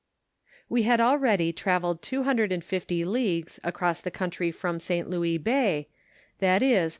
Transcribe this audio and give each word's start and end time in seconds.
"We 0.67 0.81
had 0.81 0.99
already 0.99 1.53
travelled 1.53 2.01
two 2.01 2.23
hundred 2.23 2.51
and 2.51 2.63
fifty 2.63 3.05
leagues 3.05 3.59
across 3.63 4.01
the 4.01 4.09
country 4.09 4.51
from 4.51 4.79
St. 4.79 5.07
Louis 5.07 5.37
bay, 5.37 5.89
viz. 6.39 6.89